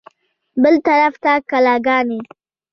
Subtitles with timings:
[0.61, 2.19] بل طرف ته کلاګانې.